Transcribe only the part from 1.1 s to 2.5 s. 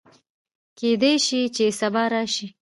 شي چې سبا راشي